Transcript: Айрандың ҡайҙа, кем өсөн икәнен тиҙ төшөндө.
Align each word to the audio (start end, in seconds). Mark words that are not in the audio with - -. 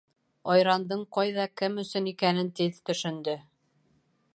Айрандың 0.53 1.03
ҡайҙа, 1.17 1.45
кем 1.63 1.77
өсөн 1.85 2.09
икәнен 2.13 2.51
тиҙ 2.61 2.81
төшөндө. 2.91 3.41